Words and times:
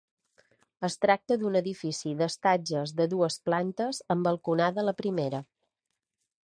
Es 0.87 0.95
tracta 1.03 1.37
d'un 1.41 1.57
edifici 1.59 2.13
d'estatges 2.21 2.95
de 3.01 3.07
dues 3.13 3.39
plantes 3.49 4.01
amb 4.15 4.31
balconada 4.31 4.85
a 4.85 4.89
la 4.91 4.97
primera. 5.05 5.45